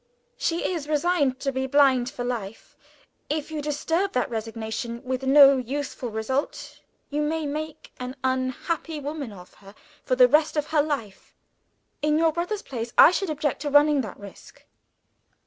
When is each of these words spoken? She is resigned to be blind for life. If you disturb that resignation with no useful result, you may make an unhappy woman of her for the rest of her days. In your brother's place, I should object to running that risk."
She 0.35 0.71
is 0.73 0.87
resigned 0.89 1.39
to 1.41 1.51
be 1.51 1.67
blind 1.67 2.09
for 2.09 2.23
life. 2.23 2.75
If 3.29 3.51
you 3.51 3.61
disturb 3.61 4.13
that 4.13 4.31
resignation 4.31 5.03
with 5.03 5.21
no 5.21 5.57
useful 5.57 6.09
result, 6.09 6.79
you 7.11 7.21
may 7.21 7.45
make 7.45 7.93
an 7.99 8.15
unhappy 8.23 8.99
woman 8.99 9.31
of 9.31 9.53
her 9.53 9.75
for 10.03 10.15
the 10.15 10.27
rest 10.27 10.57
of 10.57 10.65
her 10.69 10.81
days. 10.81 11.33
In 12.01 12.17
your 12.17 12.31
brother's 12.33 12.63
place, 12.63 12.91
I 12.97 13.11
should 13.11 13.29
object 13.29 13.61
to 13.61 13.69
running 13.69 14.01
that 14.01 14.19
risk." 14.19 14.65